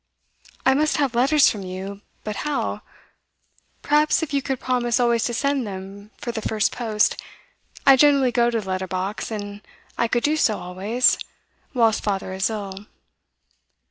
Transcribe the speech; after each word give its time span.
'I 0.65 0.73
must 0.73 0.97
have 0.97 1.13
letters 1.13 1.47
from 1.51 1.61
you 1.61 2.01
but 2.23 2.37
how? 2.37 2.81
Perhaps, 3.83 4.23
if 4.23 4.33
you 4.33 4.41
could 4.41 4.59
promise 4.59 4.99
always 4.99 5.23
to 5.25 5.33
send 5.35 5.67
them 5.67 6.09
for 6.17 6.31
the 6.31 6.41
first 6.41 6.71
post 6.71 7.21
I 7.85 7.95
generally 7.97 8.31
go 8.31 8.49
to 8.49 8.61
the 8.61 8.67
letter 8.67 8.87
box, 8.87 9.29
and 9.29 9.61
I 9.99 10.07
could 10.07 10.23
do 10.23 10.37
so 10.37 10.57
always 10.57 11.19
whilst 11.75 12.01
father 12.03 12.33
is 12.33 12.49
ill. 12.49 12.87